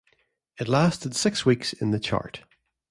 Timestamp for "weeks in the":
1.45-1.99